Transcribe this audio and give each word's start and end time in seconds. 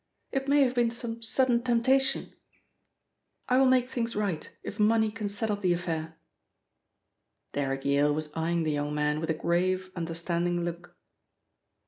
"It 0.31 0.47
may 0.47 0.63
have 0.63 0.73
been 0.73 0.89
some 0.89 1.21
sudden 1.21 1.61
temptation 1.61 2.33
I 3.47 3.59
will 3.59 3.67
make 3.67 3.87
things 3.87 4.15
right, 4.15 4.49
if 4.63 4.79
money 4.79 5.11
can 5.11 5.29
settle 5.29 5.57
the 5.57 5.73
affair." 5.73 6.17
Derrick 7.51 7.85
Yale 7.85 8.11
was 8.11 8.31
eyeing 8.33 8.63
the 8.63 8.71
young 8.71 8.95
man 8.95 9.19
with 9.19 9.29
a 9.29 9.35
grave, 9.35 9.91
understanding 9.95 10.65
look. 10.65 10.97